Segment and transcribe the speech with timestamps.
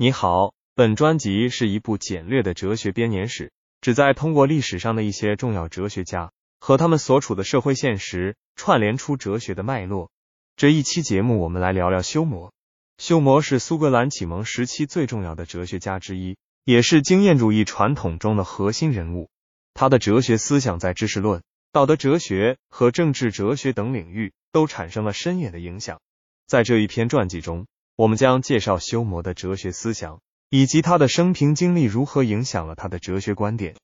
[0.00, 3.50] 你好，本专辑是一部简略的哲学编年史，
[3.80, 10.12] 旨在通过历史上的一些重要哲学家和他们所处的社会现实，串联出哲学的脉络。
[10.54, 12.52] 这一期节目，我们来聊聊休谟。
[12.98, 19.28] 休谟是苏格兰启蒙时期最重要的哲学家之一，也是经验主义传统中的核心人物。
[19.74, 21.42] 他的哲学思想在知识论、
[21.72, 26.00] 道德哲学和政治哲学等领域都产生了深远的影响。
[26.46, 27.66] 在这一篇传记中，
[27.98, 30.20] 我们将介绍休谟的哲学思想，
[30.50, 33.74] 以及他的生平经历如何影响了他的哲学观点。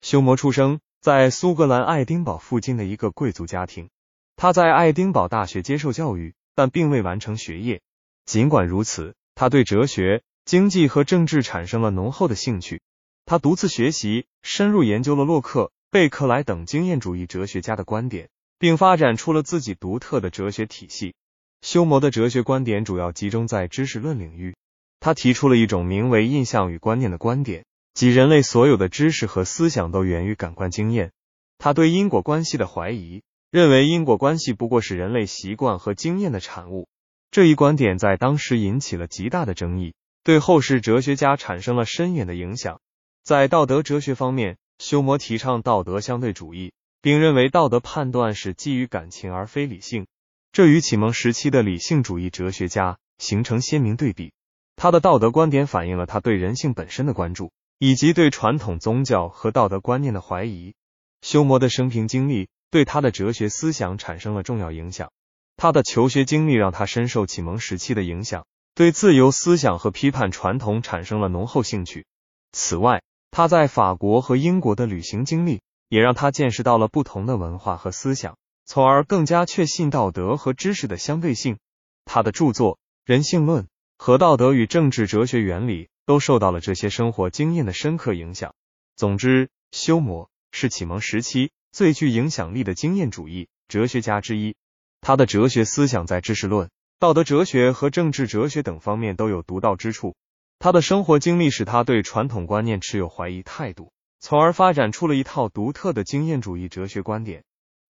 [0.00, 3.90] 休谟出生在苏格兰爱丁堡附近的一个贵族家庭，
[4.36, 7.80] 他在爱丁堡大学接受教育，但并未完成学业。
[8.24, 12.80] 尽管如此，他对哲学、经济和政治产生了浓厚的兴趣。
[13.26, 21.16] 他独自学习，深入研究了洛克、贝克莱等经验主义哲学家的观点，并发展出了自己独特的哲学体系。
[21.64, 24.54] 休谟的哲学观点主要集中在知识论领域。
[25.00, 27.64] 他提出了一种名为印象与观念的观点，
[27.94, 31.10] 即人类所有的知识和思想都源于感官经验。
[31.56, 36.86] 他对因果关系的怀疑，认为因果关系不过是人类习惯和经验的产物。
[37.30, 42.82] 这一观点在当时引起了极大的争议，对后世哲学家产生了深远的影响。
[43.22, 50.06] 在道德哲学方面，休谟提倡道德相对主义，并认为道德判断是基于感情而非理性。
[50.54, 54.32] 这与启蒙时期的理性主义哲学家形成鲜明对比。
[54.76, 60.74] 他的道德观点反映了他对人性本身的关注，以及对传统宗教和道德观念的怀疑。
[61.22, 65.10] 休谟的生平经历对他的哲学思想产生了重要影响。
[65.56, 72.06] 他的求学经历让他深受启蒙时期的影响，对自由思想和批判传统产生了浓厚兴趣。
[72.52, 78.36] 此外，他在法国和英国的旅行经历也让他见识到了不同的文化和思想。
[78.64, 81.58] 从而更加确信道德和知识的相对性。
[82.04, 83.64] 他的著作《人性论》
[83.96, 88.54] 和《道德与政治哲学原理》都受到了这些生活经验的深刻影响。
[88.96, 94.54] 总之，休谟是启蒙时期最具影响力的经验主义哲学家之一。
[95.00, 100.14] 他的哲学思想在知识论、道德哲学和政治哲学等方面都有独到之处。
[100.58, 107.44] 他的生活经历使他对传统观念持有怀疑态度，从而发展出了一套独特的经验主义哲学观点。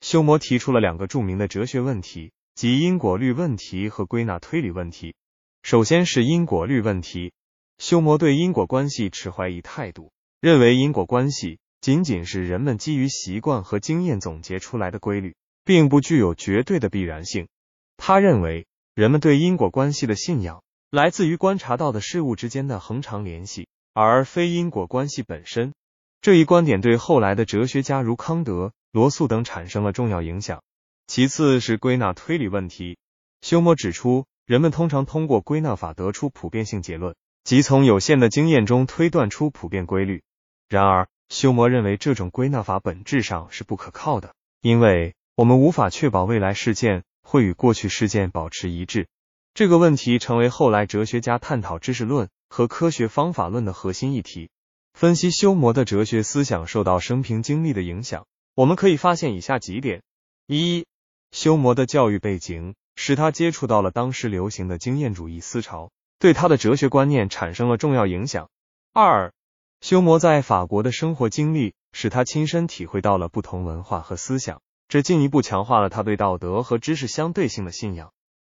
[0.04, 5.14] 休谟提出了两个著名的哲学问题，即因果律问题和归纳推理问题。
[5.62, 7.32] 首先是因果律问题，
[7.78, 10.12] 休谟对因果关系持怀疑态度，
[10.42, 17.48] 认为因果关系仅仅是人们基于习惯和经验总结出来的规律，并不具有绝对的必然性。
[17.96, 25.72] 他认为，人们对因果关系的信仰来自于观察到的事物之间的恒常联系，而非因果关系本身。
[26.20, 28.72] 这一观点对后来的哲学家如康德。
[28.94, 30.62] 罗素等产生了重要影响。
[31.08, 32.96] 其次是归纳推理问题。
[33.40, 40.22] 休谟指出，人们通常通过归纳法得出普遍性结论，即从有限的经验中推断出普遍规律。
[40.68, 49.08] 然而，休谟认为这种归纳法本质上是不可靠的，因为我们无法确保未来事件会与过去事件保持一致。
[49.54, 54.50] 这个问题成为后来哲学家探讨知识论和科学方法论的核心议题。
[54.92, 58.24] 分析休谟的哲学思想受到生平经历的影响。
[58.54, 60.02] 我们可以发现以下几点：
[60.46, 60.86] 一、
[61.32, 68.46] 休谟的教育背景使他接触到了当时流行的经验主义思潮，对他的哲学观念产生了重要影响；
[68.92, 69.32] 二、
[69.80, 78.10] 休谟在法国的生活经历使他亲身体会到了不同文化和思想，这进一步强化了他对道德和知识相对性的信仰；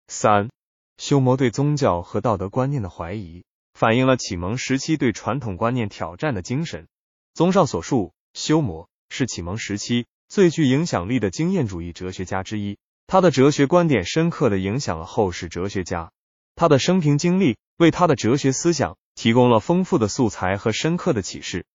[0.09, 0.51] 三、
[0.97, 6.89] 休谟对宗教和道德观念的怀疑，反映了启蒙时期对传统观念挑战的精神。
[7.35, 8.89] 综上所述，休谟。
[9.15, 16.11] 是启蒙时期最具影响力的经验主义哲学家之一，他的哲学观点深刻的影响了后世哲学家。
[16.55, 21.67] 他的生平经历为他的哲学思想提供了丰富的素材和深刻的启示。